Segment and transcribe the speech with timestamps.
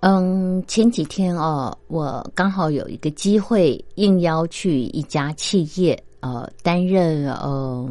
[0.00, 7.90] 嗯，前几天哦，我刚好有一个机会应邀去一家企业，呃，担任呃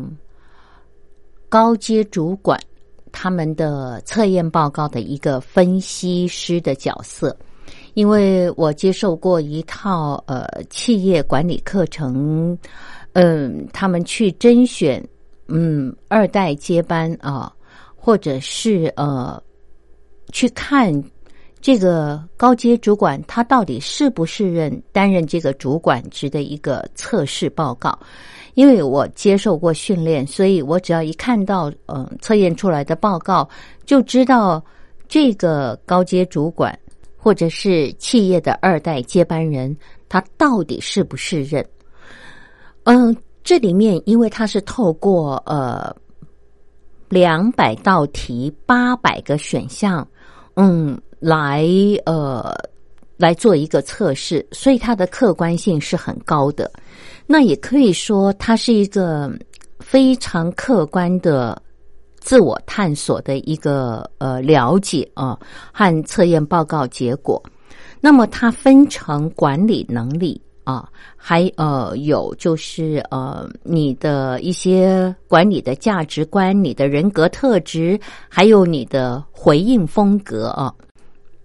[1.49, 2.57] 高阶主管
[3.11, 7.35] 他们的测验报告的一个分析师的角色。
[7.93, 12.57] 因为我接受过一套呃企业管理课程，
[13.13, 15.05] 嗯，他们去甄选
[15.47, 17.51] 嗯二代接班啊，
[17.97, 19.43] 或者是呃
[20.31, 21.03] 去看。
[21.59, 27.97] 这个高阶主管他到底是不是任担任这个主管职的一个测试报告？
[28.53, 33.47] 因为我接受过训练，所以我只要一看到嗯测验出来的报告，
[33.85, 34.63] 就知道
[35.07, 36.77] 这个高阶主管
[37.17, 39.75] 或者是企业的二代接班人
[40.07, 41.65] 他到底是不是任？
[42.83, 45.93] 嗯，这里面因为他是透过呃
[47.09, 50.07] 两百道题八百个选项，
[50.55, 50.97] 嗯。
[51.19, 51.67] 来
[52.05, 52.55] 呃
[53.17, 56.71] 来做一个测试，所以它的客观性是很高的。
[57.25, 59.31] 那也可以说，它是一个
[59.79, 61.61] 非常客观的
[62.19, 65.37] 自我探索的一个呃了解啊
[65.73, 67.41] 和测验报告结果。
[67.99, 80.73] 那么它分成管理能力啊，还呃有就是呃你的一些管理的价值观、你的人格特质，还有你的回应风格啊。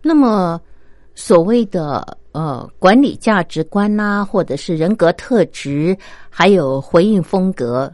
[0.03, 0.61] 那么，
[1.15, 5.97] 所谓的呃管理价值观呐，或者是人格特质，
[6.29, 7.93] 还有回应风格，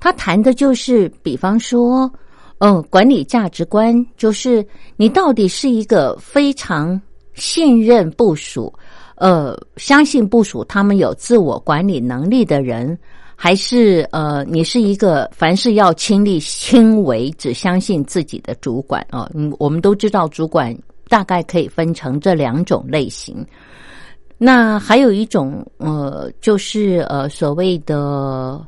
[0.00, 2.10] 他谈的就是，比方说，
[2.58, 4.66] 嗯，管理价值观就是
[4.96, 7.00] 你到底是一个非常
[7.34, 8.72] 信任部署，
[9.16, 12.98] 呃，相信部署他们有自我管理能力的人，
[13.36, 19.30] 还是呃，你是一个凡事要亲力亲为，只相信自己的主管啊？
[19.34, 20.76] 嗯，我们都知道主管。
[21.08, 23.44] 大概可以分成这两种类型，
[24.38, 28.60] 那还有一种呃，就是呃所谓的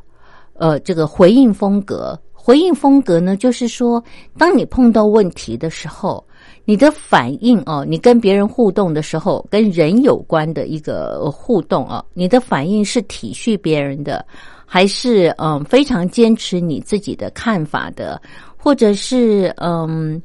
[0.54, 2.18] 呃这个回应风格。
[2.32, 4.00] 回应风格呢，就是说，
[4.38, 6.24] 当你碰到问题的时候，
[6.64, 14.24] 你的反应哦，你跟别人互动的时候，跟人有关的一个互动啊，你的反应是体恤别人的，
[14.64, 18.22] 还是嗯非常坚持你自己的看法的，
[18.56, 20.22] 或者是嗯。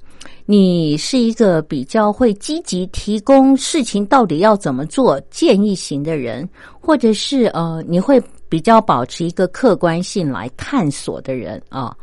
[0.52, 6.46] 你是一个比较会积极提供事情到底要怎么做建议型的人，
[6.78, 11.96] 或者是呃，你会比较保持一个客观性来探索的人啊，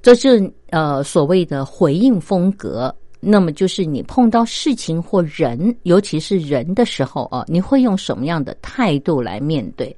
[0.00, 2.94] 这是呃所谓的回应风格。
[3.20, 9.94] 那么就是你碰到事情或人，尤其是人的时候啊，你会用什么样的态度来面对？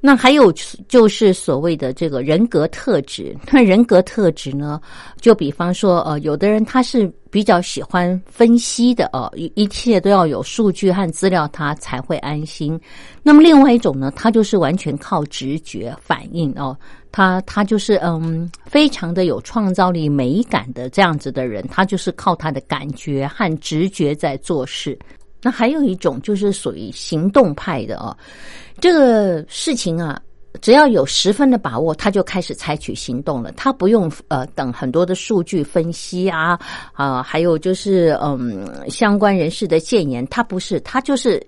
[0.00, 0.52] 那还有
[0.88, 3.36] 就是所谓的这个人格特质。
[3.50, 4.80] 那人格特质呢，
[5.20, 12.80] 就比方说，呃，有的人他是比较喜欢分析的，哦，一一切都要有数据和资料，他才会安心。
[13.22, 16.76] 那么另外一种呢，他就是完全靠直觉反应哦，
[17.10, 24.98] 他他就是嗯，非常的有创造力、美感的这样子的人，他就是靠他的感觉和直觉在做事。
[25.42, 28.16] 那还有一种就是属于行动派的哦。
[28.80, 30.20] 这个事情啊，
[30.60, 33.50] 只要有十分的把握，他就开始采取行动了。
[33.52, 36.58] 他不用呃等很多的数据分析啊
[36.92, 41.44] 啊，还有就是嗯相关人士的谏言，他不是，他就是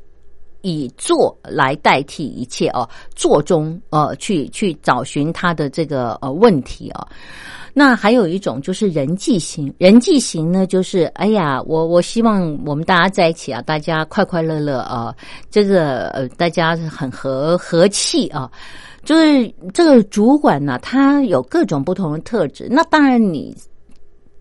[0.62, 7.06] 以做来代替一切哦，做中呃去去找寻他的这个呃问题啊。
[7.80, 15.14] 那还有一种就是人际型，人际型呢，就是哎呀，我我希望我们大家在一起啊，大家快快乐乐啊，
[15.50, 18.50] 这个呃，大家很和和气啊。
[19.02, 22.68] 就是这个主管呢，他有各种不同的特质。
[22.70, 23.56] 那当然，你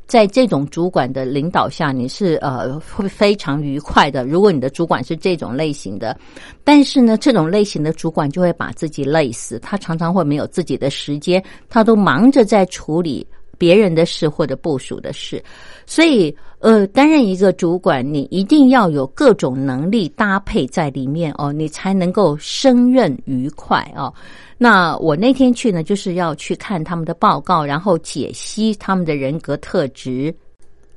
[0.10, 4.26] 在这种主管的领导下，你是呃会非常愉快的。
[4.26, 6.18] 如果你的主管是这种类型的，
[6.64, 9.60] 但是呢，这种类型的主管就会把自己累死。
[9.60, 13.26] 他常常会没有自己的时间，他都忙着在处理。
[13.60, 15.44] 别人的事或者部署的事，
[15.86, 24.12] 所以呃，担任一个主管，你一定要有各种能力搭配在里面哦，你才能够胜任愉快哦。
[24.58, 30.34] 那我那天去呢，就是要去看他们的报告，然后解析他们的人格特质，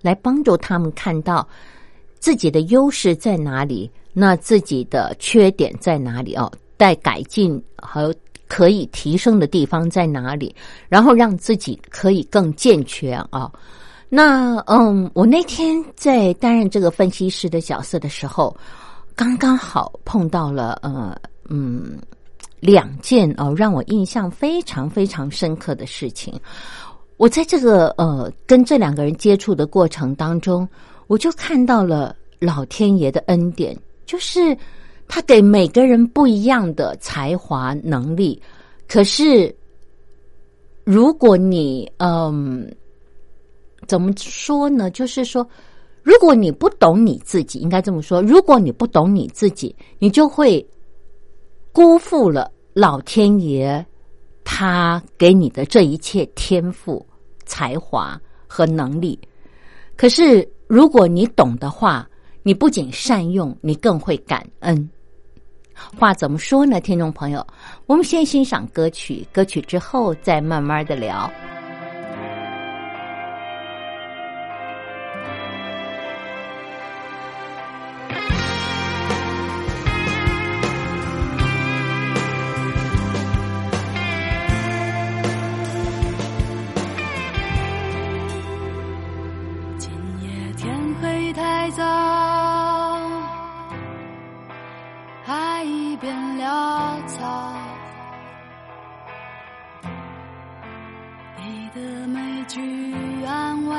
[0.01, 1.47] 来帮助他们看到
[2.19, 8.15] 自己的优势在哪里，那自己的缺点在哪里哦，待改进和。
[8.55, 10.55] 可以提升的地方在哪里？
[10.91, 13.51] 然后让自己可以更健全啊。
[14.11, 18.55] 那嗯，我那天在担任这个分析师的角色的时候，
[19.17, 21.17] 刚刚好碰到了呃
[21.49, 21.97] 嗯
[22.61, 26.39] 两件哦让我印象非常非常深刻的事情。
[27.17, 30.69] 我在这个呃跟这两个人接触的过程当中，
[31.07, 34.55] 我就看到了老天爷的恩典，就是。
[35.15, 38.41] 他给每个人不一样的才华能力，
[38.89, 39.55] 可是
[40.85, 42.67] 如果你嗯，
[43.87, 44.91] 怎么说呢？
[44.91, 45.47] 就是说，
[46.03, 50.67] 如果你不懂你自己，应该这么说：如果你不懂你自己，你就会
[51.73, 53.85] 辜负了老天爷
[54.45, 57.07] 他给你的这一切天赋、
[57.45, 59.21] 才华和能力。
[59.95, 62.09] 可是如果你懂的话，
[62.43, 64.89] 你不仅善用，你更会感恩。
[65.99, 67.47] 话怎么说呢听众朋友？
[67.87, 71.31] 我们先欣赏歌曲歌曲之后再慢慢的聊。
[89.79, 89.91] 今
[90.23, 92.22] 夜天黑太早
[96.03, 97.55] 变潦草。
[101.39, 103.77] 你的每句安慰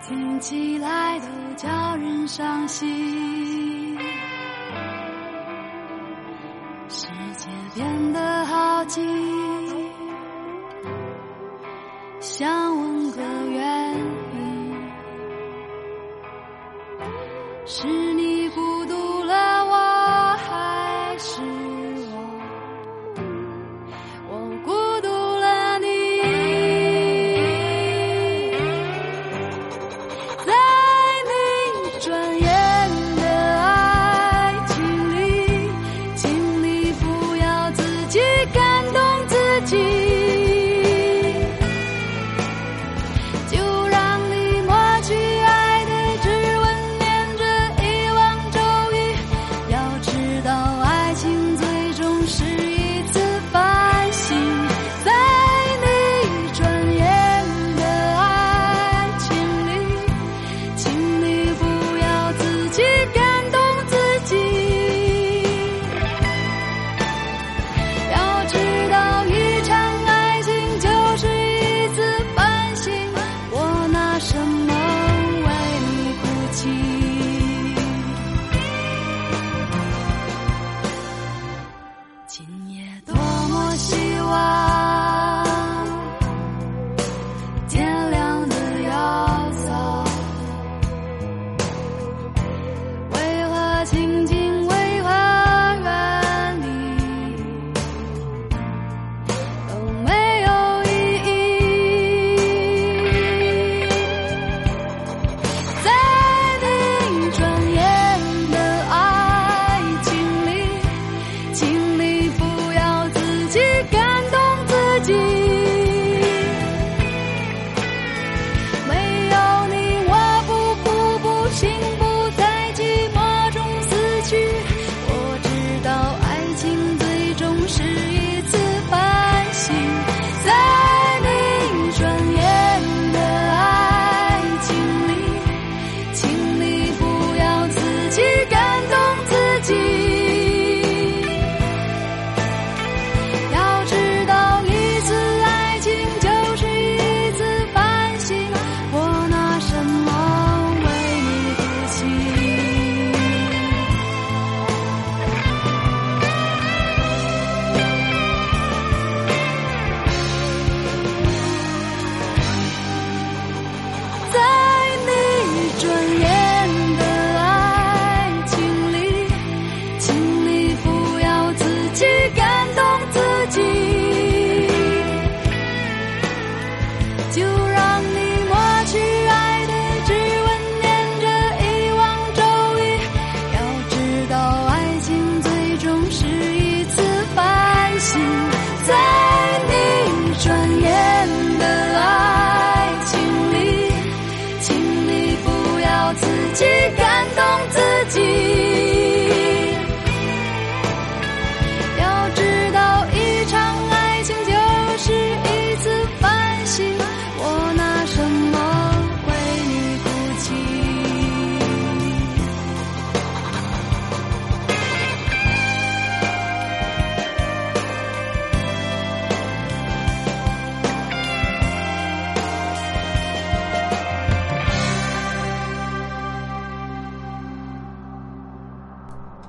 [0.00, 3.98] 听起来都叫人伤心。
[6.88, 7.06] 世
[7.36, 9.04] 界变得好静
[12.20, 13.20] 想问个
[13.50, 13.85] 原
[17.68, 17.84] 是
[18.14, 18.65] 你不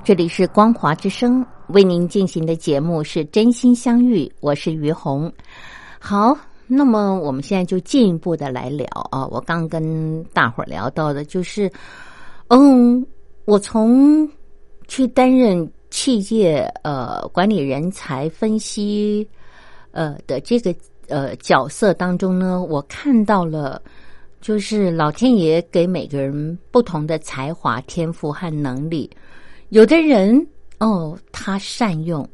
[0.07, 5.29] 这里是光华之声为您进行的节目是真心相遇，我是于红。
[5.99, 6.33] 好，
[6.65, 11.69] 那么我们现在就进一步的来聊啊，我刚跟大伙儿聊到的就是，
[12.47, 13.05] 嗯，
[13.43, 14.25] 我从
[14.87, 19.27] 去担任企业呃管理人才分析
[19.91, 20.73] 呃的这个
[21.09, 23.81] 呃角色当中呢，我看到了。
[24.39, 29.09] 就是老天爷给每个人不同的才华、天赋和能力，
[29.69, 30.47] 有的人
[30.79, 32.27] 哦，他善用，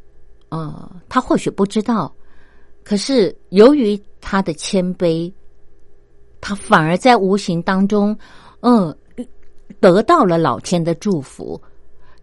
[0.50, 2.14] 哦，他或许不知道，
[2.84, 5.32] 可是由于他的谦卑，
[6.40, 8.16] 他反而在无形当中，
[8.60, 8.96] 嗯，
[9.80, 11.60] 得到了老天的祝福。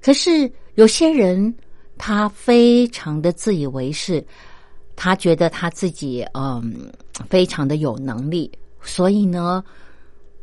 [0.00, 1.52] 可是有些人，
[1.98, 4.24] 他非常的自以为是，
[4.94, 6.90] 他觉得他自己嗯
[7.28, 8.50] 非常的有能力，
[8.80, 9.64] 所以呢，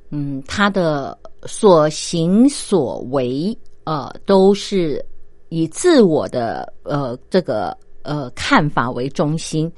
[0.09, 3.57] 嗯，他的所行所为。
[3.87, 5.01] 呃，都是
[5.47, 9.71] 以自我的呃这个呃看法为中心，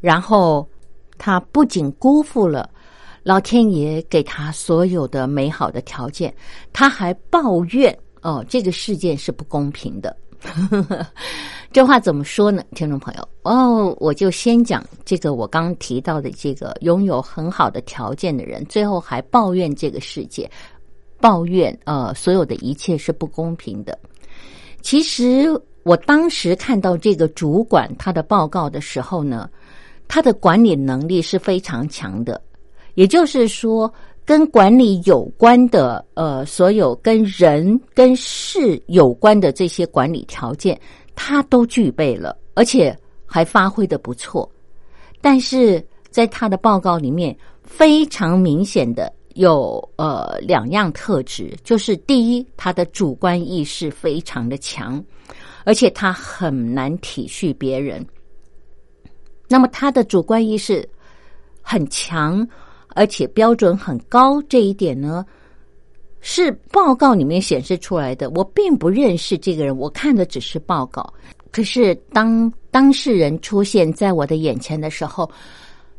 [0.00, 0.64] 然后
[1.18, 2.70] 他不仅辜负了
[3.24, 6.32] 老天爷给他所有的美好的条件，
[6.72, 10.16] 他还抱怨哦，这个世界是不公平的。
[11.72, 13.28] 这话怎么说呢，听众朋友？
[13.42, 20.48] 哦，我就先讲这个我刚提到的这个拥有很好的条件的人，最后还抱怨这个世界。
[21.20, 23.98] 抱怨呃，所有的一切是不公平的。
[24.82, 25.48] 其实
[25.82, 29.48] 我当时看到这个主管他的报告的时候呢，
[30.08, 32.40] 他的管理能力是非常强的，
[32.94, 33.92] 也就是说，
[34.24, 40.78] 跟管理有关的呃，所有跟人跟事有关的这些管理条件，
[41.14, 42.96] 他都具备了，而且
[43.26, 44.50] 还发挥的不错。
[45.20, 49.12] 但是在他的报告里面，非常明显的。
[49.34, 55.02] 有呃两样特质，就是第一，他的主观意识非常的强，
[55.64, 58.04] 而且他很难体恤别人。
[59.48, 60.86] 那么他的主观意识
[61.62, 62.46] 很强，
[62.88, 65.24] 而且标准很高，这一点呢
[66.20, 68.28] 是报告里面显示出来的。
[68.30, 71.12] 我并不认识这个人，我看的只是报告。
[71.52, 75.30] 可是当当事人出现在我的眼前的时候，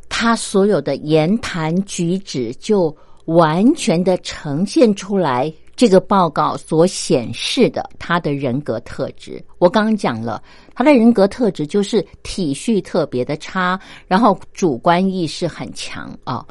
[0.10, 2.94] 他所有的言谈举止就。
[3.26, 9.44] 完全的呈现出来，这个报告所显示的他的人格特质。
[9.58, 10.42] 我刚刚讲了，
[10.74, 16.46] 他的人格特质就是体恤特别的差，然后主观意识很强啊。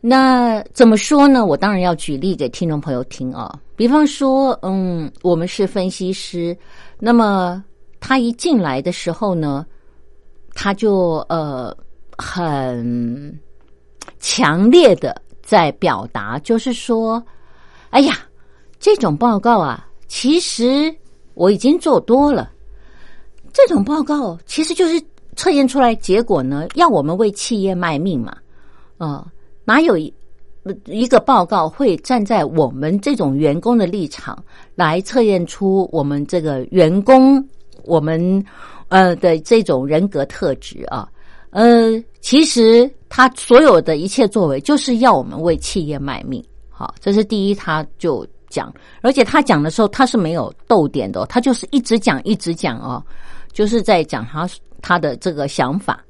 [0.00, 1.44] 那怎么说呢？
[1.44, 3.58] 我当然要举例给听众朋友听啊。
[3.76, 6.56] 比方说，嗯，我们是分析师，
[6.98, 7.62] 那么
[7.98, 9.66] 他一进来的时候呢，
[10.54, 11.76] 他就呃
[12.16, 13.38] 很
[14.18, 15.20] 强烈的。
[15.50, 17.20] 在表达，就是说，
[17.90, 18.16] 哎呀，
[18.78, 20.94] 这种报告啊，其实
[21.34, 22.52] 我已经做多了。
[23.52, 25.02] 这种报告其实就是
[25.34, 28.36] 测验出来结果呢，要我们为企业卖命嘛。
[28.96, 29.26] 啊，
[29.64, 30.14] 哪有一
[30.84, 34.40] 一个报告会站在我们这种员工的立场
[34.76, 37.44] 来测验出我们这个员工
[37.82, 38.44] 我们
[38.86, 41.08] 呃的这种人格特质啊？
[41.50, 42.90] 呃，其实。
[43.12, 46.40] 他所有的一切作为，就是要我们为企业卖命。
[46.68, 53.04] 好，这是第一，他就讲，而且他讲的时候，他是没有逗点的，他就是一直讲，一直讲哦，
[53.52, 54.48] 就是在讲他
[54.80, 56.00] 他的这个想法。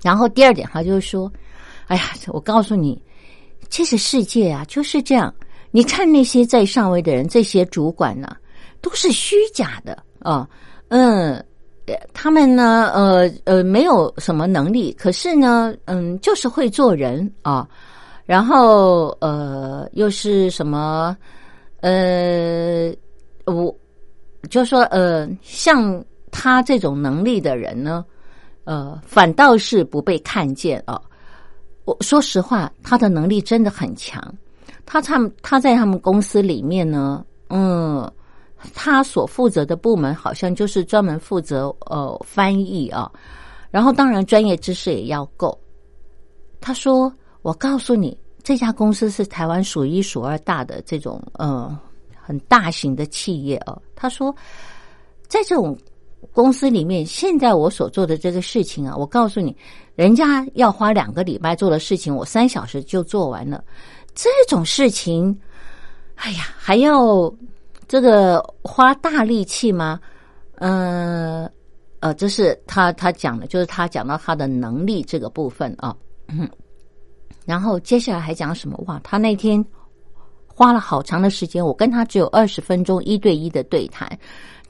[0.00, 1.30] 然后第二点，他就是说
[1.88, 2.98] ：“哎呀，我告诉你，
[3.68, 5.32] 这个世界啊就是这样。
[5.72, 8.34] 你看那些在上位的人，这些主管呢，
[8.80, 10.48] 都是虚假的啊，
[10.88, 11.44] 嗯。”
[12.14, 17.68] 他们呢，呃呃，没有什么能力，可是呢，嗯，就是会做人啊。
[18.24, 21.16] 然后呃，又是什么？
[21.80, 22.94] 呃，
[23.46, 23.74] 我
[24.48, 28.04] 就说呃，像他这种能力的人呢，
[28.64, 31.00] 呃，反倒是不被看见啊。
[31.84, 34.22] 我说实话，他的能力真的很强。
[34.86, 38.08] 他他他在他们公司里面呢，嗯，
[38.74, 43.10] 他所负责的部门好像就是专门负责呃翻译啊，
[43.70, 45.58] 然后当然专业知识也要够。
[46.60, 51.76] 他说：“我告诉你，这家公司是台湾数一数二大的这种呃
[52.20, 54.34] 很大型的企业哦。”他说，
[55.26, 55.76] 在这种
[56.32, 59.56] 公司里面，现在我所做的这个事情啊，我告诉你，
[59.96, 63.64] 人家要花两个礼拜做的事情，我三小时就做完了。
[64.14, 65.36] 这种事情，
[66.14, 67.28] 哎呀，还要
[67.92, 70.00] 这个花大力气吗？
[70.54, 71.46] 呃
[72.00, 75.94] 呃，这是他他讲的，就是他讲到他的能力这个部分啊。
[76.26, 76.48] 嗯，
[77.44, 78.82] 然后接下来还讲什么？
[78.86, 79.62] 哇，他那天
[80.46, 84.08] 花了好长的时间，我跟他只有二十分钟一对一的对谈，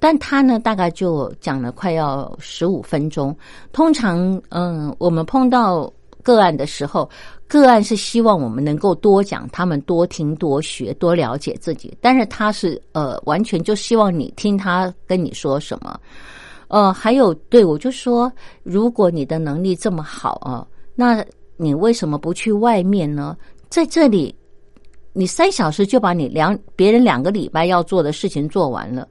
[0.01, 3.33] 但他呢，大概就讲了快要十五分钟。
[3.71, 5.89] 通常，嗯，我们碰到
[6.23, 7.09] 个案的时候。
[7.49, 11.95] 个案是希望我们能够多讲，他们多听、多学、多了解自己。
[12.01, 16.01] 但是他是呃，完全就希望你听他跟你说什么。
[16.69, 21.23] 呃，还有对我就说，如果你的能力这么好啊，那
[21.59, 23.37] 你为什么不去外面呢？
[23.69, 24.35] 在这里，
[25.13, 29.07] 你三小时就把你两别人两个礼拜要做的事情做完了。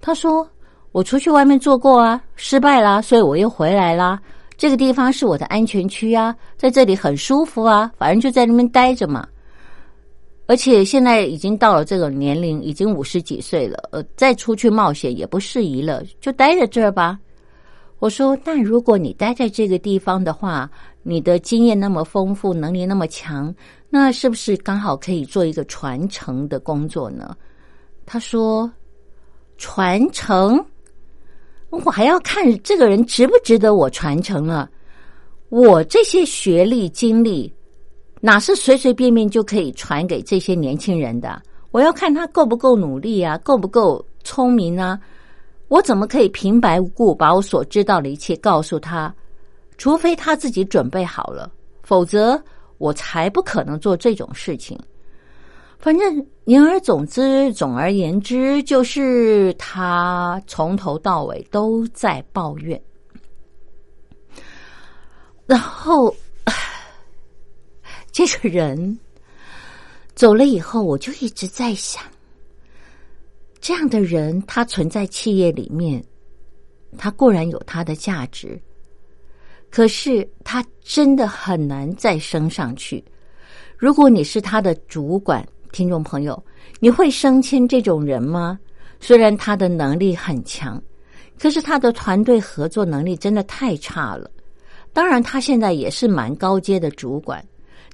[0.00, 0.44] 他说
[0.90, 4.20] ：“我出去外面做过啊，失败啦，所以我又回来啦。”
[4.56, 9.26] 这个地方是我的安全区啊，在这里很舒服啊，反正就在那边待着嘛。
[10.46, 17.18] 而且现在已经到了这个年龄，已经五十几岁了，呃，再出去冒险也不适宜了，就待在这儿吧。
[17.98, 20.70] 我说，那如果你待在这个地方的话，
[21.02, 23.54] 你的经验那么丰富，能力那么强，
[23.88, 27.34] 那是不是刚好可以做一个传承的工作呢？
[28.04, 28.70] 他说，
[29.56, 30.62] 传承。
[31.70, 34.70] 我还要看这个人值不值得我传承了。
[35.48, 37.52] 我这些学历经历，
[38.20, 41.40] 哪是随随便便就可以传给这些年轻人的？
[41.70, 44.98] 我要看他够不够努力啊，够不够聪明啊？
[45.68, 49.14] 我怎么可以平白无故把我所知道的一切告诉他？
[49.76, 51.50] 除非他自己准备好了，
[51.82, 52.40] 否则
[52.78, 54.78] 我才不可能做这种事情。
[55.78, 62.80] 反正言而总之，总而言之，就是他从头到尾都在抱怨。
[65.46, 66.14] 然后，
[68.12, 68.98] 这个人
[70.14, 72.02] 走了以后，我就一直在想：
[73.58, 76.04] 这样的人，他存在企业里面，
[76.98, 78.60] 他固然有他的价值，
[79.70, 83.02] 可是他真的很难再升上去。
[83.78, 86.40] 如果你是他的主管，听众朋友，
[86.78, 88.56] 你会升迁这种人吗？
[89.00, 90.80] 虽然他的能力很强，
[91.36, 94.30] 可是他的团队合作能力真的太差了。
[94.92, 97.44] 当然，他现在也是蛮高阶的主管，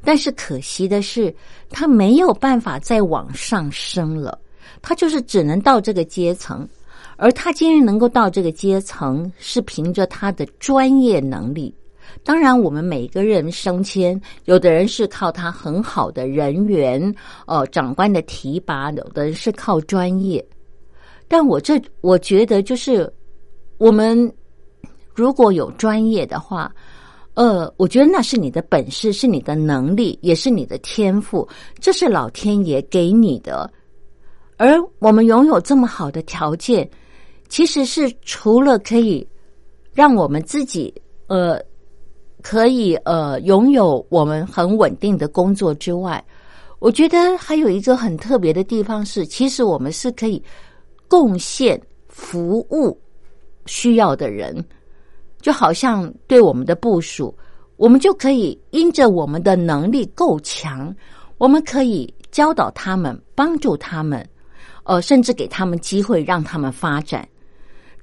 [0.05, 1.35] 但是可惜的是，
[1.71, 4.39] 他没有办法再往上升了。
[4.83, 6.69] 他就是只能到这个阶层，
[7.17, 11.75] 而他今日能够到这个阶层，是凭着他的专业能力。
[12.23, 17.13] 当然，我们每个人升迁，有的人是靠他很好的人缘，
[17.47, 20.47] 呃，长官的提拔；有的人是靠专业。
[21.27, 23.11] 但我这我觉得，就是
[23.79, 24.31] 我们
[25.15, 26.71] 如果有专业的话，
[27.35, 31.49] 呃，我觉得那是你的本事，是你的能力，也是你的天赋，
[31.81, 33.69] 这是老天爷给你的。
[34.59, 36.89] 而我们拥有这么好的条件，
[37.49, 39.27] 其实是除了可以
[39.95, 40.95] 让我们自己，
[41.27, 41.59] 呃。
[42.43, 46.23] 可以呃拥有我们很稳定的工作之外，
[46.79, 50.43] 我觉得还有一个很特别的地方是，其实我们是可以
[51.09, 52.99] 贡献服务
[53.67, 54.65] 需要的人，
[55.41, 57.35] 就好像对我们的部署，
[57.77, 60.95] 我们就可以因着我们的能力够强，
[61.39, 64.27] 我们可以教导他们，帮助他们，
[64.85, 67.29] 呃，甚至给他们机会让他们发展。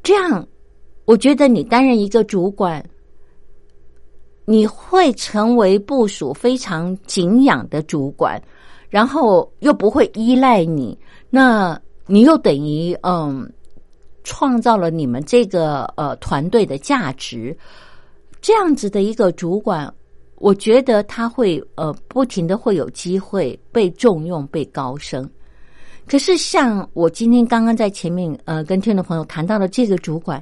[0.03, 0.47] 这样，
[1.05, 2.83] 我觉得你担任一个主管。
[4.49, 8.41] 你会成为部署非常敬仰的主管，
[8.89, 10.97] 然后又不会依赖你，
[11.29, 13.51] 那你又等于嗯，
[14.23, 17.55] 创造了你们这个呃团队的价值。
[18.39, 19.93] 这样子的一个主管，
[20.35, 25.29] 我觉得他会呃不停的会有机会被重用、被高升。
[26.07, 30.41] 可是像我今天刚刚在前面呃跟听众朋友谈到的这个主管，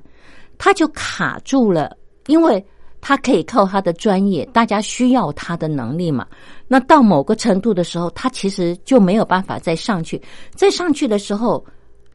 [0.59, 2.63] 他就卡住了，因为。
[3.07, 6.25] 他可以靠他的专业，大家需要他的能力嘛？
[6.67, 10.19] 那到某个程度的时候，他其实就没有办法再上去。
[10.55, 11.63] 再上去的时候，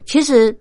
[0.03, 0.53] 其实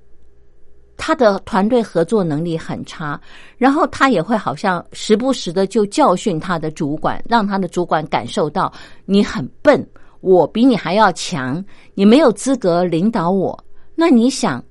[0.96, 3.20] 他的团队合作能力很差，
[3.58, 8.72] 然后他也会好像时不时的就教训他的主管，让他的主管感受到
[9.06, 9.84] 你很笨，
[10.20, 13.64] 我比你还要强，你没有资格领导我。
[13.96, 14.64] 那你想，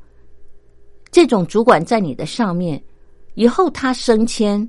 [1.12, 2.82] 这种主管在你的上面，
[3.34, 4.66] 以后他升迁，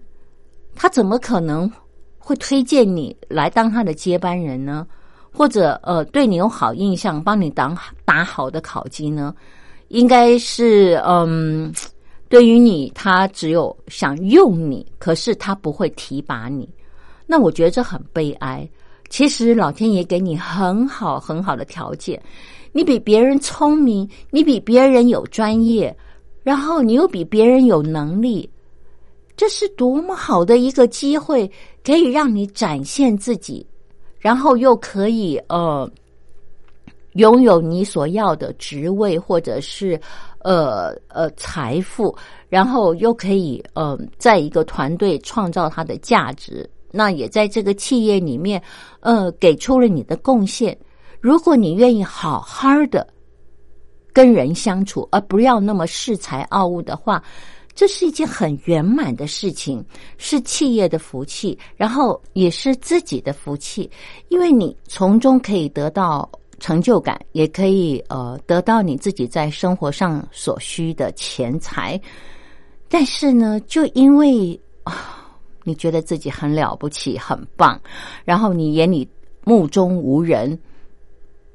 [0.75, 1.71] 他怎么可能
[2.19, 4.87] 会推荐你来当他的接班人呢？
[5.33, 9.35] 或者呃，对你有好印象，帮你打打好的考绩呢？
[9.89, 11.73] 应该是嗯，
[12.29, 16.69] 对于你，他只有想用你，可是他不会提拔你。
[17.27, 18.69] 那我觉得这很悲哀。
[19.09, 22.21] 其实老天爷给你很好很好的条件，
[22.73, 25.97] 你比别人聪明，你比别人有专业，
[26.43, 28.49] 然后你又比别人有能力，
[29.41, 31.51] 这是多么好的一个机会，
[31.83, 33.67] 可以让你展现自己。
[34.19, 35.91] 然后又可以呃
[37.15, 39.99] 拥有你所要的职位，或者是
[40.41, 42.15] 呃呃财富，
[42.51, 48.63] 然后又可以呃在一个团队创造它的价值，那也在这个企业里面
[49.01, 50.77] 呃给出了你的贡献。
[51.19, 53.07] 如果你愿意好好的
[54.13, 57.25] 跟人相处，而不要那么恃才傲物的话。
[57.75, 59.83] 这是一件很圆满的事情，
[60.19, 63.91] 是企业的福气，然后也是自己的福气，
[64.29, 66.29] 因为你从中可以得到
[66.59, 71.99] 成就感，也可以呃得到你自己在生活上所需的钱财。
[72.89, 77.81] 但是呢，就因为啊，你觉得自己很了不起、很棒，
[78.25, 79.09] 然后你眼里
[79.45, 80.59] 目中无人，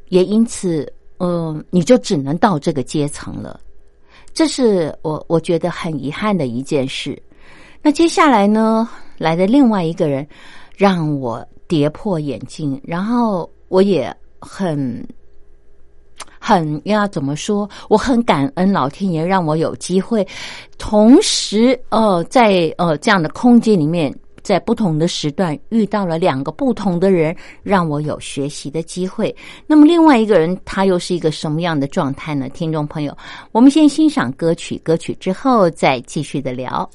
[0.10, 3.60] 也因此，嗯，你就只能到这个阶层了。
[4.36, 7.20] 这是我我觉得很遗憾的一件事。
[7.82, 10.28] 那接下来呢，来的另外一个人
[10.76, 15.08] 让我跌破眼镜，然后我也很
[16.38, 17.68] 很要怎么说？
[17.88, 20.28] 我很感恩老天爷让我有机会，
[20.78, 24.14] 同时呃，在呃这样的空间里面。
[24.46, 29.36] 在不同的时段遇到了两个不同的人，让我有学习的机会。
[29.66, 32.48] 那么另外一个人他又是一个什么样的状态呢？
[32.50, 33.18] 听众朋友，
[33.52, 36.88] 我们先欣赏歌曲，歌曲之后再继续的聊。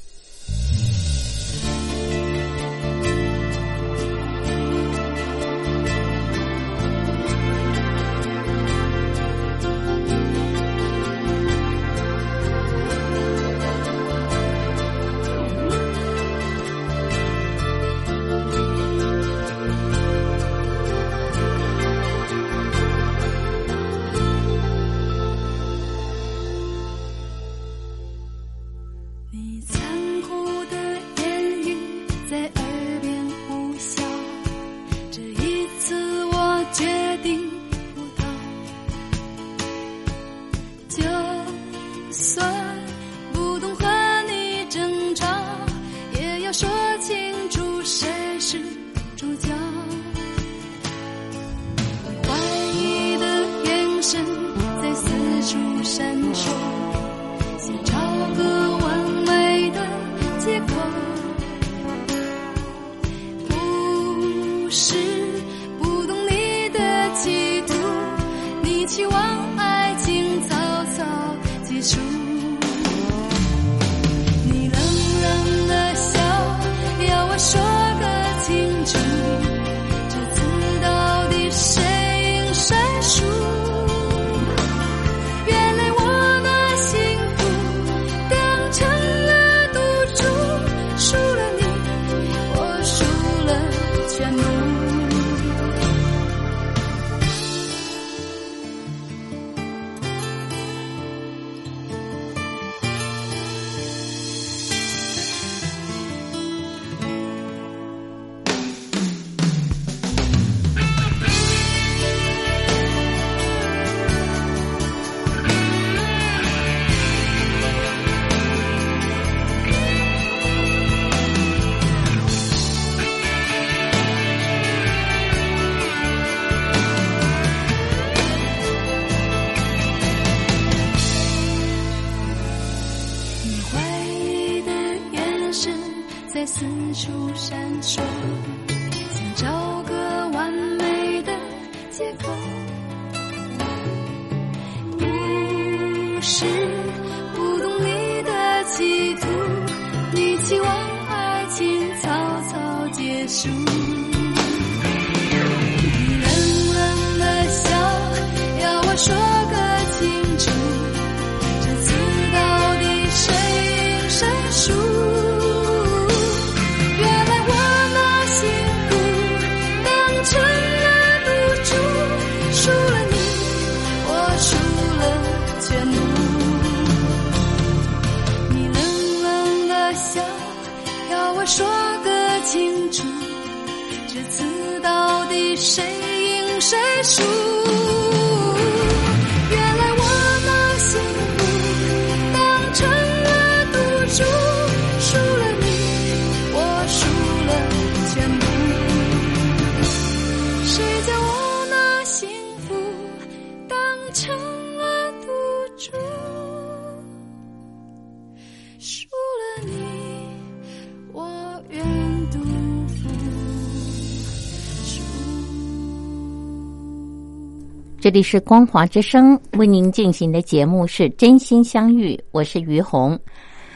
[218.01, 223.19] 这里是光华之声为您进行的节目是真心相遇，我是于红。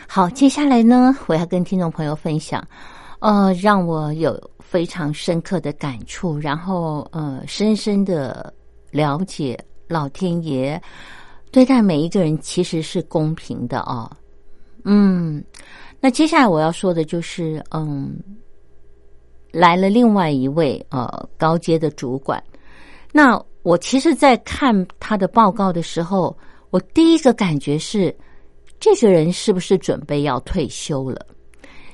[0.08, 2.66] 好，接下来呢，我要跟听众朋友分享，
[3.18, 8.50] 呃，让我有非常深刻的感触，然后呃，深深的
[8.90, 10.80] 了解老天爷
[11.52, 14.10] 对待每一个人其实是公平的啊、
[14.84, 15.44] 嗯，
[16.00, 18.16] 那接下来我要说的就是，嗯，
[19.52, 22.42] 来了另外一位呃高阶的主管。
[23.12, 26.37] 那我其实，在看他的报告的时候，
[26.68, 28.14] 我第一个感觉是，
[28.79, 31.24] 这个人是不是准备要退休了？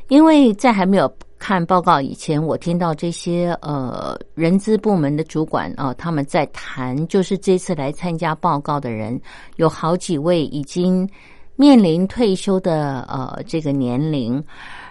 [0.08, 9.18] 因为在还没有看报告以前，我听到这些呃人资部门的主管啊、他们在谈，就是这次来参加报告的人，
[9.54, 11.08] 有好几位已经
[11.54, 14.42] 面临退休的呃这个年龄，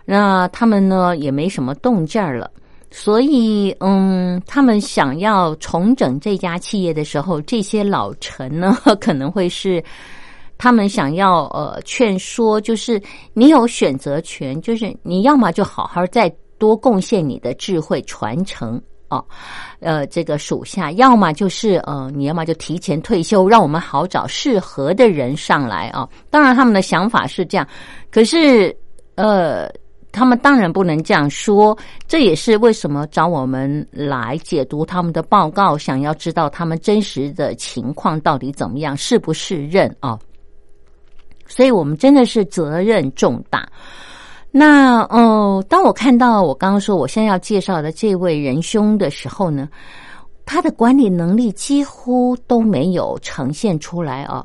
[0.06, 2.50] 那他们呢也没什么动静儿了。
[2.92, 9.84] 所以，嗯，他们想要重整这家企业的时候，这些老臣呢，可能会是
[10.58, 13.00] 他们想要呃劝说，就是
[13.34, 19.24] 你有选择权，就是你要么就好好再多贡献你的智慧传承哦，
[19.82, 26.10] 呃，这个属下，要么就是呃，你要么就提前退休，让我们好找适合的人上来啊。
[26.32, 27.68] 当然，他们的想法是这样，
[28.10, 28.76] 可是
[29.14, 29.72] 呃。
[30.12, 40.18] 他们当然不能这样说，这也是为什么找我们来解读他们的报告，想要知道他们真实的情况到底怎么样，是不是认啊？
[41.46, 43.70] 所以我们真的是责任重大。
[44.50, 49.70] 那哦，当我看到我刚刚说我现在要介绍的这位仁兄的时候呢，
[50.44, 54.44] 他的管理能力几乎都没有呈现出来啊。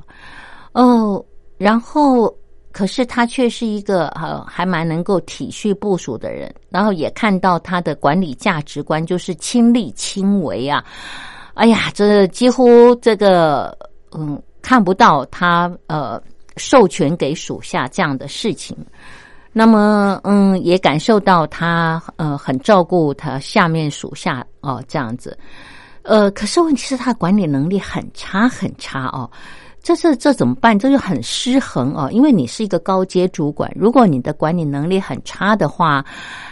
[0.73, 1.25] 哦，
[1.57, 2.33] 然后。
[2.75, 10.85] 可是他却是一个呃还蛮能够体恤部署的人，然后也看到他的管理价值观就是亲力亲为啊。
[11.55, 13.79] 哎呀，这几乎这个
[14.11, 16.21] 嗯看不到他呃
[16.57, 18.77] 授权给属下这样的事情。
[19.53, 25.39] 那么嗯也感受到他呃很照顾他下面属下哦这样子。
[26.03, 29.31] 呃，可是问题是他管理能力很差很差哦。
[29.85, 30.79] 这这这怎么办？
[30.79, 36.03] 这就很失衡哦，因为你是一个高阶主管，如果你的管理能力很差的话，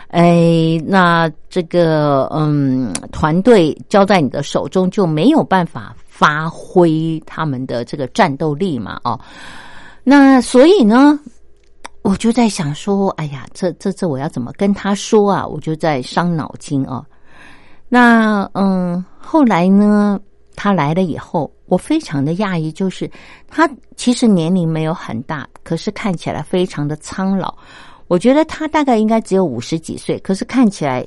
[0.09, 9.19] 哎，那这个嗯，团队交在你的手中就没有办法发挥他们的这个战斗力嘛，哦，
[10.05, 11.19] 那所以呢，
[12.03, 15.47] 我就在想说，哎呀，这这这我要怎么跟他说啊？
[15.47, 17.03] 我就在伤脑筋哦。
[17.89, 20.21] 那嗯，后来呢？
[20.55, 23.11] 他来了以后，我非常的讶异，就是
[23.49, 27.55] 他其实年龄没有很大，可是看起来非常的苍老。
[28.09, 31.07] 我觉得他大概应该只有五十几岁，可是看起来，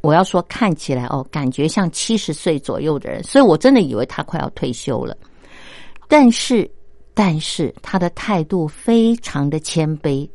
[0.00, 5.16] 我要说看起来哦，感觉像七十岁左右的人，所以我真的以为他快要退休了。
[6.08, 6.68] 但是，
[7.14, 10.28] 但是他的态度非常的谦卑，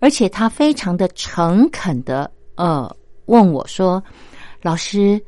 [0.00, 2.94] 而且他非常的诚恳的呃
[3.26, 4.02] 问我说
[4.60, 5.22] ：“老师。”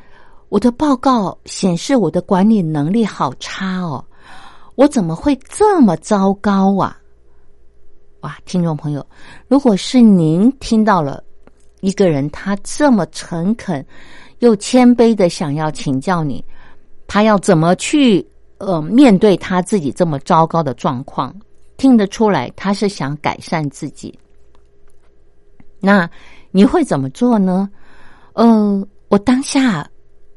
[0.48, 4.04] 我的报告显示我的管理能力好差哦，
[4.76, 6.96] 我怎么会这么糟糕啊？
[8.20, 9.04] 哇，听众朋友，
[9.48, 11.22] 如果是您听到了
[11.80, 13.84] 一个人他这么诚恳
[14.38, 16.44] 又谦卑的想要请教你，
[17.08, 18.24] 他要怎么去
[18.58, 21.34] 呃面对他自己这么糟糕的状况，
[21.76, 24.16] 听得出来他是想改善自己，
[25.80, 26.08] 那
[26.52, 27.68] 你会怎么做呢？
[28.34, 29.84] 呃，我当下。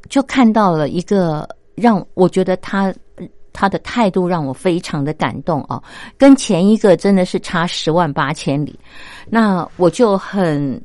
[0.09, 2.93] 就看到了一个让我觉得他
[3.53, 5.81] 他的态度让我非常的感动哦，
[6.17, 8.77] 跟前一个真的是差十万八千里。
[9.29, 10.81] 那我就很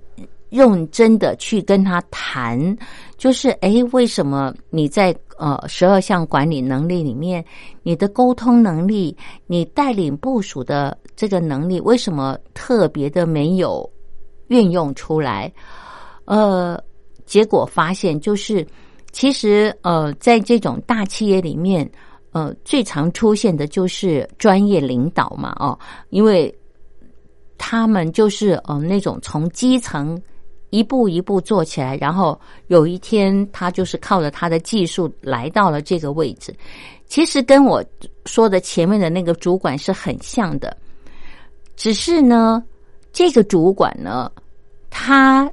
[0.51, 2.77] 认真的去跟他谈，
[3.17, 7.45] 就是诶，为什么你在呃十二项管理能力里面，
[7.83, 13.89] 你的沟通能力，你带领部署的这个能力，为什么特别的没有
[14.49, 15.53] 运用出来？
[16.25, 16.83] 呃，
[17.25, 18.67] 结果发现就是。
[19.15, 21.89] 其实，呃，在这种大企业里面，
[22.33, 25.79] 呃，最常出现的就是专业领导嘛，哦，
[26.11, 26.53] 因为
[27.57, 30.21] 他们就是呃那种从基层
[30.71, 36.53] 一步一步做起来，然后有一天他就是靠着他的技术来到了这个位置。
[37.07, 37.85] 其实跟我
[38.27, 40.77] 说的前面的那个主管是很像的，
[41.77, 42.61] 只是呢，
[43.13, 44.29] 这个主管呢，
[44.91, 45.49] 他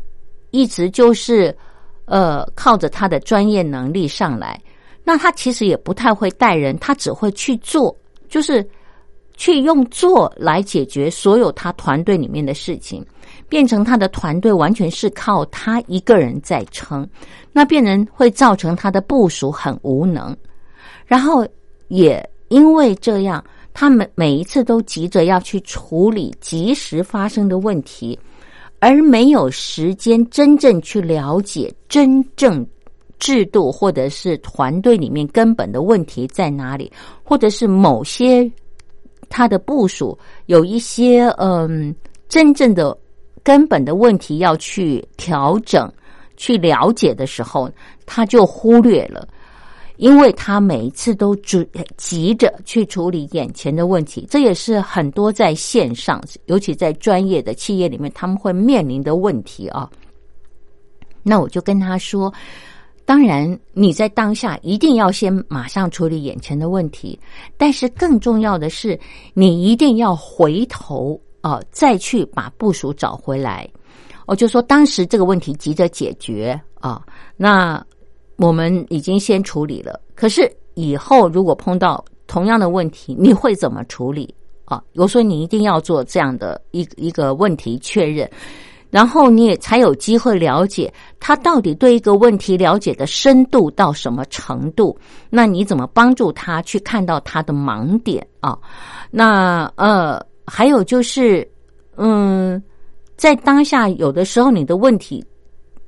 [0.50, 1.56] 一直就是
[2.05, 4.59] 呃靠着他的专业能力上来。
[5.03, 7.95] 那他其实也不太会带人，他只会去做，
[8.29, 8.67] 就是
[9.35, 13.03] 去用做来解决所有他团队里面的事情，
[13.49, 17.07] 变成他的团队完全是靠他一个人在撑，
[17.51, 20.37] 那变成会造成他的部署很无能，
[21.07, 21.47] 然后
[21.87, 28.17] 也因为这样，他们每一次都急着要去处理及时发生的问题，
[28.81, 32.67] 而没有时间真正去了解真正。
[33.21, 36.91] 制度或者是团队里面根本的问题在哪里，
[37.23, 38.51] 或者是某些
[39.29, 40.17] 他的部署
[40.47, 41.95] 有一些嗯
[42.27, 42.97] 真正的
[43.43, 45.87] 根本的问题要去调整、
[46.35, 47.69] 去了解的时候，
[48.07, 49.27] 他就忽略了，
[50.01, 51.63] 因为他每一次都急
[51.95, 59.87] 急着去处理眼前的问题，这也是很多在线上，尤其在专业的企业里面他们会面临的问题啊。
[61.21, 62.33] 那我就跟他说。
[63.03, 67.19] 当然，你在当下一定要先马上处理眼前的问题，
[67.57, 68.97] 但是更重要的是，
[69.33, 73.67] 你一定要回头啊，再去把部署找回来。
[74.27, 77.03] 我就说，当时这个问题急着解决啊，
[77.35, 77.83] 那
[78.41, 79.99] 我们已经先处理了。
[80.15, 84.34] 可是以后如果碰到同样的问题，你会怎么处理
[84.65, 84.84] 啊？
[84.95, 88.30] 我说，你一定要做这样的一一个问题确认。
[88.89, 94.97] 然后你也才有机会了解他到底对一个问题了解的深度到什么程度。
[95.30, 98.58] 那你怎么帮助他去看到他的盲点啊？
[99.10, 101.49] 那呃，还有就是，
[101.95, 102.62] 嗯，
[103.15, 105.23] 在当下有的时候你的问题。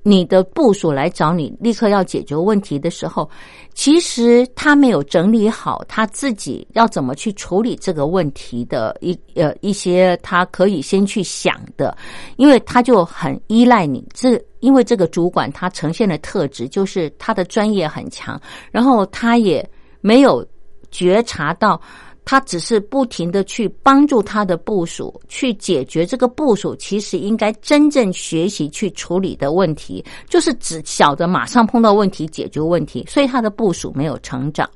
[0.04, 3.30] 你的部署来找你，立刻要解决问题的时候，
[3.74, 11.98] 其实他没有整理好他自己要怎么去处理这个问题的一呃一些他可以先去想的，
[12.36, 14.06] 因为他就很依赖你。
[14.13, 18.39] 这因为这个主管他呈现的特质就是他的专业很强，
[18.72, 19.68] 然后他也
[20.02, 20.46] 没有
[20.92, 21.80] 觉察到。
[22.26, 34.70] 他只是不停的去帮助他的部署去解决这个部署，其实应该真正学习去处理的问题，就是只晓得马上碰到问题解决问题，所以他的部署没有成长。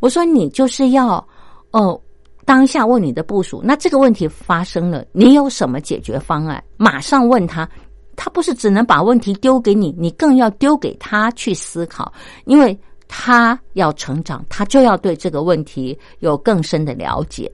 [0.00, 1.24] 我说你就是要
[1.70, 2.00] 哦，
[2.44, 6.62] 当下问你的部署，那这个问题发生了，你有什么解决方案？
[6.76, 7.68] 马上问他，
[8.16, 12.12] 他不是只能把问题丢给你，你更要丢给他去思考，
[12.46, 12.76] 因为。
[13.12, 17.50] 他要成长，他就要对这个问题有更深的了解。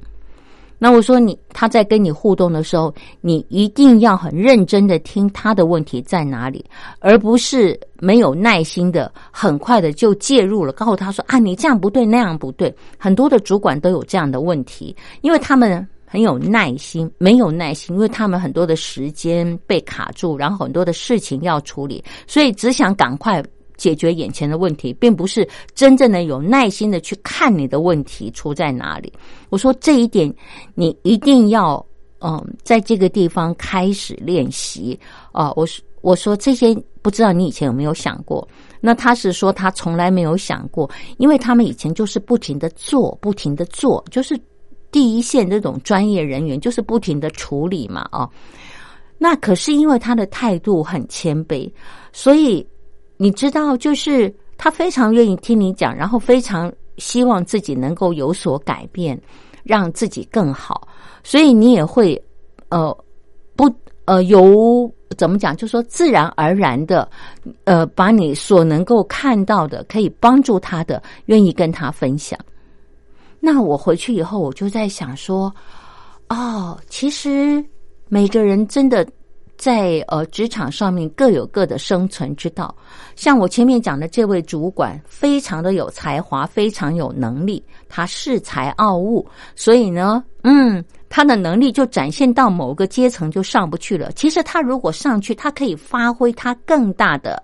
[0.79, 6.63] 那我说你，他在跟你互动的时候，你一定要很认真的听他的问题在哪里，
[6.99, 12.73] 而不是没有耐心的很快的就介入了，告诉他说啊，你这样不对，那样不对。
[12.99, 23.43] 很多的主管都有这样的问题，因为他们很有耐心，没有耐心，因为他们很多的时间被卡住，然后很多的事情要处理，所以只想赶快。
[23.77, 29.13] 解决眼前的问题，并不是真正的有耐心的去看你的问题出在哪里。
[29.49, 30.33] 我说这一点，
[30.75, 31.85] 你一定要
[32.21, 34.99] 嗯，在这个地方开始练习
[35.33, 35.53] 啊。
[35.55, 38.47] 我说我说这些，不知道你以前有没有想过？
[38.81, 40.89] 那他是说他从来没有想过，
[41.19, 44.39] 因为他们以前就是不停的做，不停的做，就是
[44.91, 48.29] 第一线这种专业人员，就是不停的处理嘛啊。
[49.19, 51.71] 那可是因为他的态度很谦卑，
[52.13, 52.67] 所以。
[53.19, 59.19] 你知道，就是他非常愿意听你讲，然后非常希望自己能够有所改变，
[59.65, 60.87] 让自己更好。
[61.25, 62.23] 所以你也会，
[62.69, 62.97] 呃，
[63.57, 67.09] 不，呃，由怎么讲，就说自然而然的，
[67.65, 72.39] 呃，把你所能够看到的，可以帮助他的，愿意跟他分享。
[73.41, 75.51] 那我回去以后，我就在想说，
[76.29, 77.65] 哦，其实
[78.09, 79.07] 每个人真的。
[79.57, 82.75] 在呃职场上面各有各的生存之道，
[83.17, 94.13] 像我前面讲的这位主管，非常的有才华，非常有能力，他恃才傲物，所以呢，嗯，他的能力就展现到某个阶层就上不去了。
[94.13, 97.43] 其实他如果上去，他可以发挥他更大的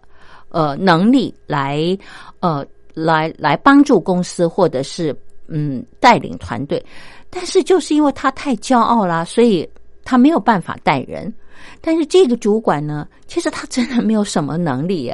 [0.50, 1.96] 呃能力来
[2.40, 5.16] 呃来来帮助公司或者是
[5.48, 6.84] 嗯带领团队，
[7.30, 9.66] 但是就是因为他太骄傲啦，所以
[10.04, 11.32] 他没有办法带人。
[11.80, 15.12] 但是这个主管呢，其实他真的没有什么能力。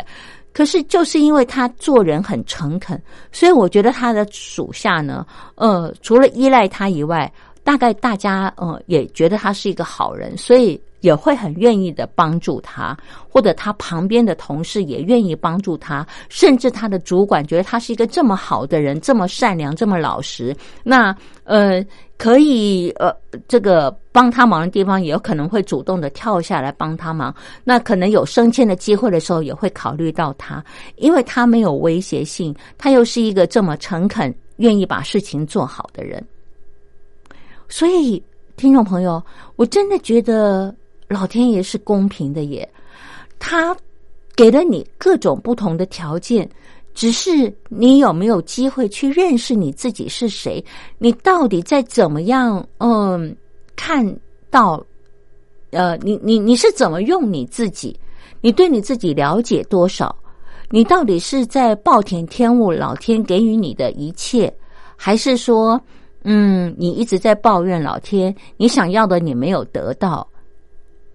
[0.51, 5.25] 可是就是因为他做人很诚恳，所以我觉得他的属下呢，
[5.55, 7.31] 呃，除了依赖他以外，
[7.63, 12.97] 大概大家呃也觉得他是一个好人，所以也会很愿意的帮助他，
[13.29, 21.15] 或者他旁边的同事也愿意帮助他，甚至他的主管觉得他是一个这么好的人，这么善良，这么老实，那
[21.45, 21.85] 呃
[22.19, 23.11] 可以呃
[23.47, 27.35] 这个帮他忙的地方，也有可能会主动的跳下来帮他忙。
[27.65, 30.63] 那可能有升迁的机会的时候，也会考虑到他，
[30.97, 36.23] 因为他没有威胁性，他又是一个这么诚恳、愿意把事情做好的人，
[37.69, 38.23] 所以
[38.57, 39.23] 听众朋友，
[39.57, 40.75] 我真的觉得。
[41.11, 42.69] 老天爷是公平的耶，
[43.39, 43.75] 他
[44.37, 46.47] 给了你各种不同的条件，
[46.99, 50.63] 只是你有没有机会去认识你自己是谁？
[50.99, 52.69] 你到底在怎么样？
[52.79, 53.37] 嗯，
[53.77, 54.05] 看
[54.51, 54.85] 到，
[55.71, 57.97] 呃，你你你是怎么用你自己？
[58.41, 60.13] 你对你自己了解多少？
[60.71, 64.53] 你到底是在暴殄天物，老天给予你的一切，
[64.97, 65.81] 还是说，
[66.25, 70.27] 嗯，你一直在抱怨老天，你想要的你没有得到？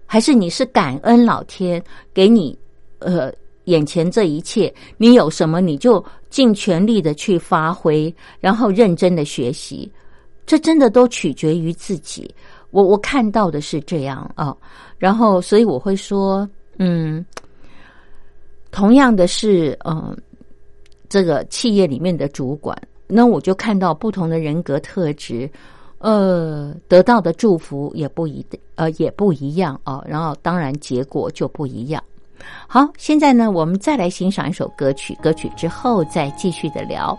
[0.06, 2.58] 还是你是感恩老天给你，
[3.00, 3.30] 呃，
[3.64, 9.90] 眼前这一切，你有什么你就尽全力的去发挥，然后认真的学习，
[10.46, 12.32] 这真的都取决于自己。
[12.70, 14.56] 我我看到的是这样啊，
[14.98, 16.48] 然后所以我会说，
[16.78, 17.24] 嗯，
[18.70, 20.16] 同样的是，嗯，
[21.08, 25.48] 这个企业里面的主管，那我就看到不同的人格特质。
[25.98, 28.44] 呃，得到的祝福也不一，
[28.74, 30.04] 呃，也不一样啊。
[30.06, 32.02] 然后，当然结果就不一样。
[32.66, 37.18] 好，现在呢，我们再来欣赏一首歌曲，歌曲之后再继续的聊。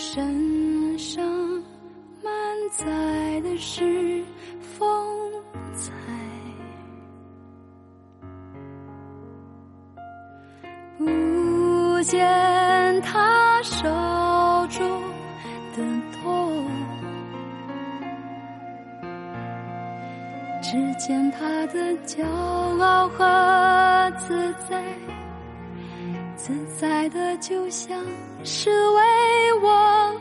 [0.00, 1.20] 身上
[2.22, 2.32] 满
[2.70, 4.24] 载的是
[4.60, 4.88] 风
[5.74, 5.92] 采。
[10.98, 13.82] 不见他手
[14.68, 14.88] 中
[15.76, 15.82] 的
[16.12, 16.64] 托
[20.62, 22.24] 只见他的骄
[22.80, 25.17] 傲和自在。
[26.48, 28.02] 自在的就像
[28.42, 30.16] 是为我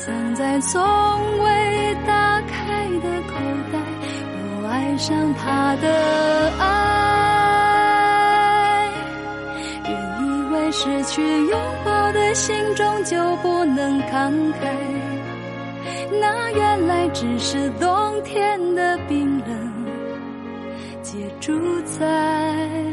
[0.00, 0.80] 藏在从
[1.42, 3.34] 未打开的口
[3.70, 3.78] 袋，
[4.32, 6.68] 我爱上他的爱，
[9.84, 9.92] 原
[10.24, 10.24] 以
[10.54, 14.72] 为失去拥抱的心终究不能慷慨，
[16.18, 19.84] 那原来只是冬天的冰冷，
[21.02, 22.89] 借住在。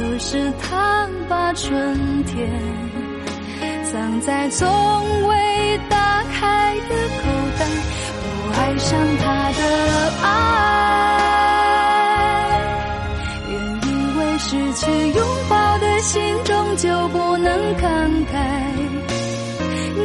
[0.00, 2.48] 都是他把春天
[3.84, 4.66] 藏在从
[5.28, 7.28] 未打开的口
[7.58, 7.66] 袋。
[8.22, 8.26] 我
[8.56, 8.88] 爱上
[9.18, 9.60] 他的
[10.22, 10.26] 爱。
[13.50, 13.52] 原
[13.84, 13.86] 以
[14.16, 14.80] 为失去
[15.12, 15.20] 拥
[15.50, 17.84] 抱的心，终究不能慷
[18.32, 18.34] 慨。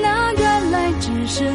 [0.04, 1.50] 那原来只是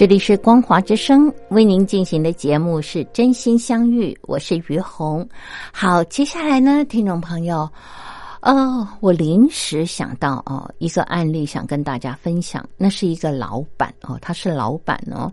[0.00, 5.28] 这里是光华之声为您进行的节目是真心相遇，我是于红。
[5.74, 7.68] 好，接下来呢，听众朋友，
[8.40, 15.30] 呃，我临时想到哦，一个案例想跟大家分享，那是一个老板哦，他是老板哦，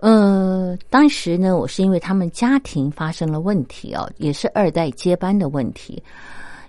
[0.00, 6.02] 呃，当时呢，我是因为他们家庭发生了问题哦，也是二代接班的问题，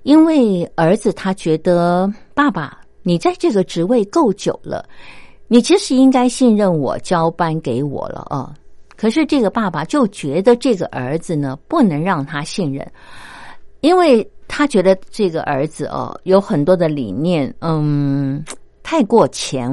[0.04, 4.88] 因为儿子他觉得爸爸你在这个职位够久了。
[5.48, 8.52] 你其实应该信任我，交班给我了啊！
[8.98, 12.90] 可是这个爸爸就觉得这个儿子呢，不能让他信任，
[13.82, 18.44] 因为他觉得这个儿子哦，有很多的理念，嗯，
[18.82, 19.70] 太过前，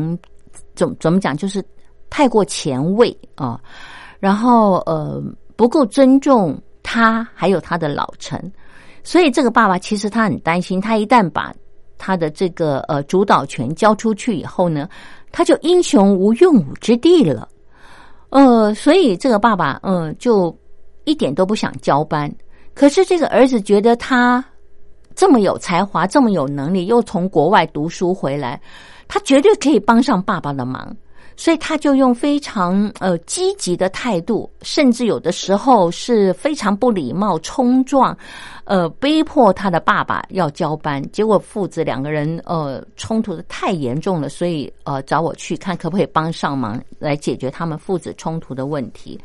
[0.74, 1.64] 怎怎么讲，就是
[2.10, 3.58] 太过前卫啊，
[4.18, 5.22] 然后呃，
[5.56, 8.52] 不够尊重他，还有他的老臣，
[9.02, 11.54] 所以这个爸爸其实他很担心，他一旦把
[11.96, 14.86] 他的这个呃主导权交出去以后呢。
[15.32, 17.48] 他就英雄无用武之地了，
[18.28, 20.56] 呃，所以这个爸爸，嗯，就
[21.04, 22.32] 一点都不想交班。
[22.74, 24.44] 可是这个儿子觉得他
[25.14, 28.60] 这么有才华，这么有能力，又从国外读书回来，
[29.08, 30.94] 他绝对可以帮上爸爸的忙。
[31.34, 38.16] 所以他就用非常呃积极的态度，甚至有的时候是非常不礼貌、冲撞，
[38.72, 41.02] 呃，逼迫他的爸爸要交班。
[41.10, 49.20] 结果父子两个人呃冲突的太严重了，所以呃找我去看可不可以帮上忙来解决他们父子冲突的问题。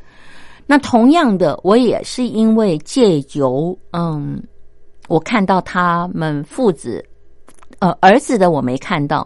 [0.65, 4.43] 那同样的，我也是因为借由嗯，
[5.07, 7.01] 我看到他们父子
[7.79, 9.25] 呃儿子的我没看到。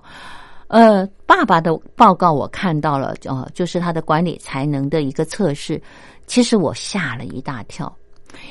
[0.67, 5.81] 呃，爸爸的报告我看到了，哦，就是他的管理才能的一个测试。
[6.27, 7.91] 其实我吓了一大跳，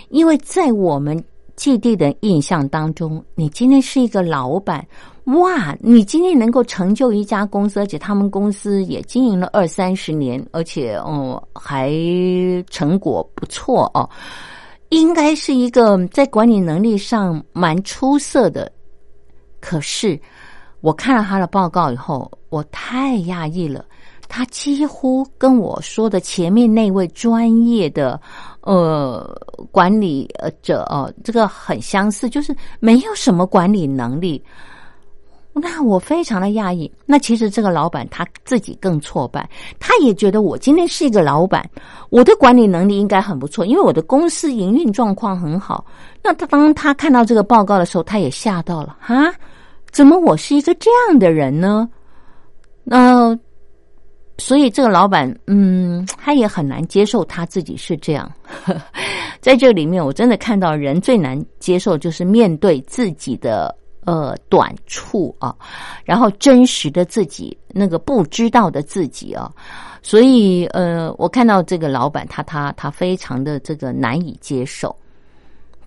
[0.08, 1.16] 因为在我们
[1.60, 4.82] 既定的印象当中，你今天是一个老板，
[5.24, 11.92] 哇，你今天能够成就一家公司，而且他们公司也经营了二三十年，而且哦还
[12.70, 14.08] 成果不错哦，
[14.88, 18.72] 应该是一个在管理能力上蛮出色的。
[19.60, 20.18] 可是。
[20.82, 23.84] 我看了他的报告以后，我太讶异了。
[24.30, 28.18] 他几乎跟我说的前面那位专业的
[28.62, 29.38] 呃
[29.70, 30.28] 管理
[30.62, 34.42] 者哦，这个很相似，就是没有什么管理能力。
[35.52, 36.90] 那我非常的讶异。
[37.04, 39.50] 那其实这个老板他自己更挫败，
[39.80, 41.68] 他也觉得我今天是一个老板，
[42.08, 45.84] 我的管理能力应该很不错，因为我的公司营运状况很好。
[46.22, 49.34] 那他当他看到这个报告的时候，他也吓到了哈。
[49.90, 51.88] 怎么我是一个这样的人呢？
[52.84, 53.36] 那
[54.40, 58.30] 所以这个老板，嗯，他也很难接受他自己是这样。
[59.40, 63.74] 在这里面，我真的看到人最难接受就是面对自己的
[64.04, 65.54] 呃短处啊，
[66.04, 69.52] 然后真实的自己那个不知道的自己啊。
[70.02, 74.96] 所以呃，我看到这个老板，他他他非常的这个难以接受。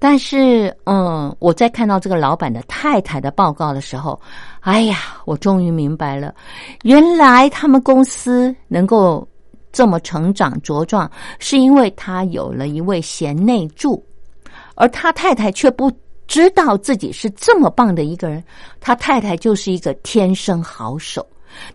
[0.05, 4.19] 但是，嗯，我在看到这个老板的太太的报告的时候，
[4.59, 6.35] 哎呀，我终于明白了，
[6.83, 9.25] 原来他们公司能够
[9.71, 14.03] 这么成长茁壮，是因为他有了一位贤内助，
[14.75, 15.89] 而他太太却不
[16.27, 18.43] 知道自己是这么棒的一个人。
[18.81, 21.25] 他太太就是一个天生好手，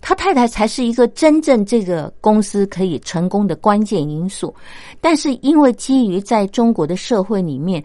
[0.03, 4.55] 他太太才是一个真正这个公司可以成功的关键因素。
[5.01, 7.83] 但是，因为基于在中国的社会里面。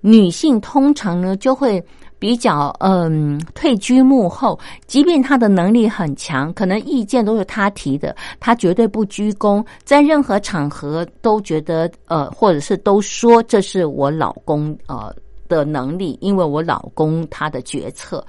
[0.00, 1.82] 女性通常呢就会
[2.18, 15.14] 比较嗯退居幕后，即便她的能力很强，可能意见都是她提的，她绝对不鞠躬，在任何场合都觉得呃，或者是都说这是我老公呃
[15.48, 18.24] 的能力，因为我老公他的决策。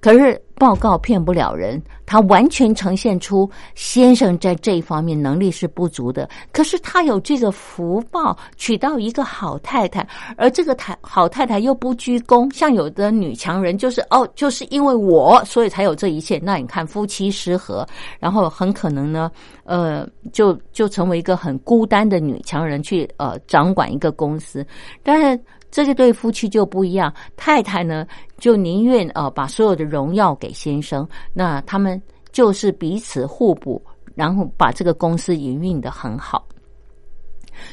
[0.00, 6.28] 可是报告骗不了人，他完全呈现出先生在这一方面能力是不足的。
[6.52, 12.50] 可是他有这个福报，娶到一个好太太，而这个太好太太又不鞠躬。
[12.54, 16.40] 像有的女强人就是哦，就是因为我，所以才有这一切。
[16.42, 17.86] 那你看夫妻失和，
[18.18, 19.30] 然后很可能呢，
[19.64, 24.66] 呃，就就成为一个很孤单的女强人，去呃掌管一个公司，
[25.02, 25.38] 但是。
[25.70, 28.06] 这个对夫妻就不一样，太太呢
[28.38, 32.00] 就宁愿呃把所有的荣耀给先生，那他们
[32.32, 33.80] 就是彼此互补，
[34.14, 36.46] 然后把这个公司营运的很好。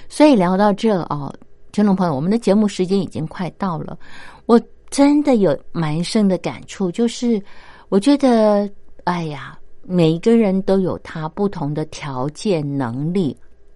[0.09, 1.33] 所以聊到这哦，
[1.71, 3.97] 听众朋友，我们的节目时间已经快到了，
[4.45, 7.41] 我真的有蛮深的感触，就是
[7.89, 8.69] 我觉得，
[9.05, 13.35] 哎呀，每一个人都有他不同的条件、能力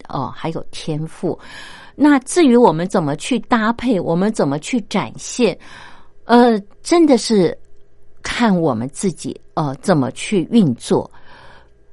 [0.09, 1.37] 哦，还有天赋。
[2.03, 5.55] 那至于我们怎么去搭配，我们怎么去展现，
[6.25, 7.55] 呃，真的是
[8.23, 11.07] 看我们自己呃怎么去运作。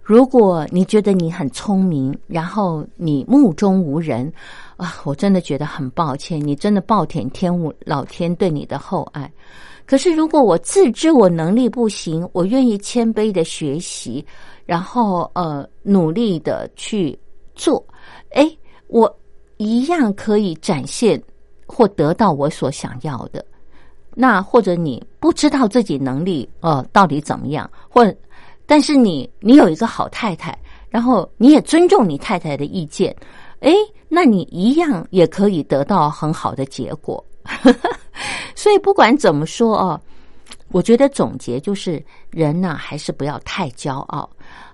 [0.03, 4.33] 如果你觉得你很聪明，然后你目中无人
[4.79, 9.31] 啊，我真的觉得很抱歉，你真的暴殄天物，老天对你的厚爱。
[9.85, 14.25] 可是如果我自知我能力不行，我愿意谦卑的学习，
[14.65, 17.19] 然后呃努力的去
[17.55, 17.85] 做，
[18.31, 18.51] 哎，
[18.87, 19.18] 我。
[19.59, 21.23] 一样可以展现
[21.67, 23.45] 或得到我所想要的。
[24.15, 28.03] 那或者你不知道自己能力呃到底怎么样，或
[28.67, 30.59] 但是你你有一个好太太，
[30.91, 33.15] 然后你也尊重你太太的意见，
[33.61, 33.75] 诶，
[34.09, 37.25] 那你一样也可以得到很好的结果。
[38.57, 40.01] 所以不管怎么说哦，
[40.73, 44.29] 我觉得总结就是人呢还是不要太骄傲。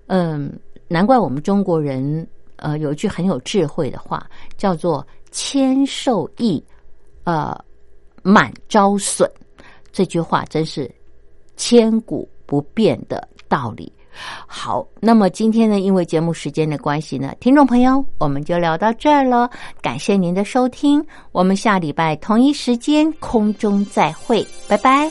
[0.07, 0.59] 嗯，
[0.89, 2.27] 难怪我们中国人。
[2.57, 4.27] 呃，有一句很有智慧的话，
[4.57, 6.63] 叫做“谦受益，
[7.25, 7.57] 呃，
[8.23, 9.31] 满招损”。
[9.93, 10.91] 这句话真是
[11.57, 13.93] 千古不变的道理。
[14.47, 19.51] 好，那么今天呢，因为节目时间的关系呢，听众朋友，我们就聊到这儿了。
[19.83, 25.11] 感谢您的收听，我们下礼拜同一时间空中再会，拜拜。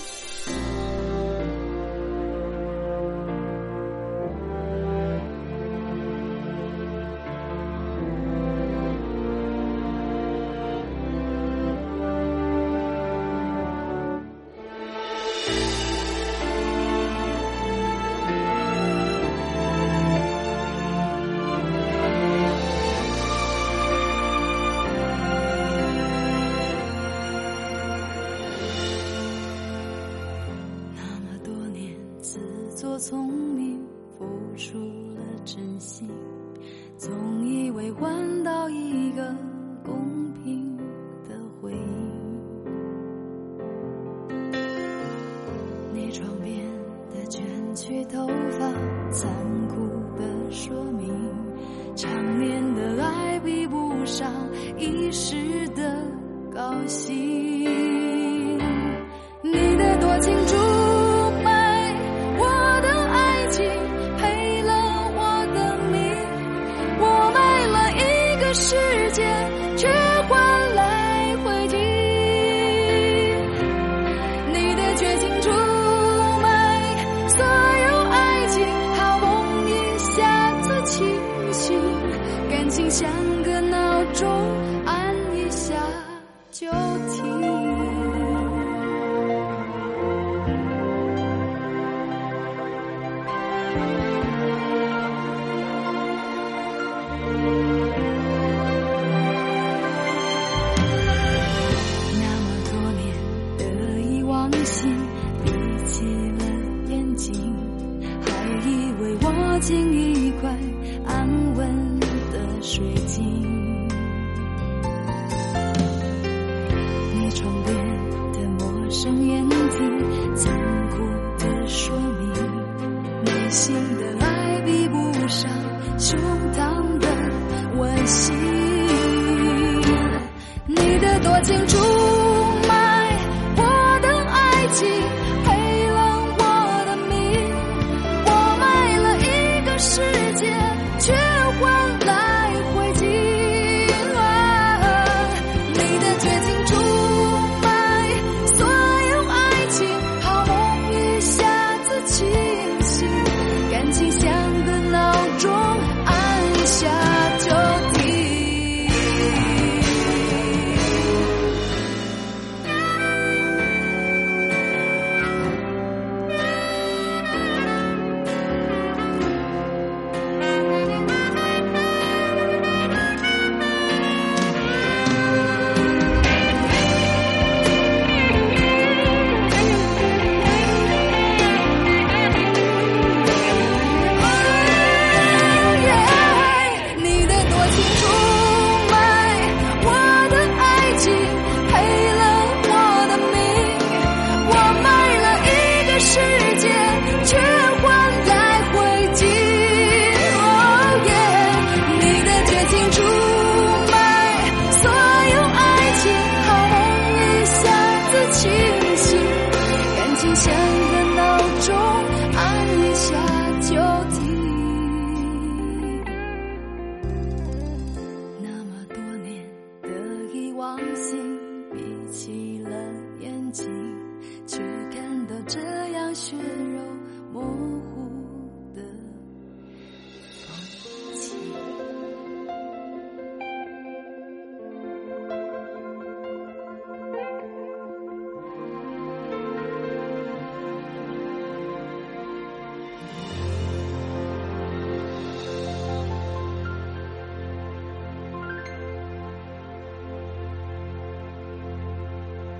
[56.88, 57.33] 惜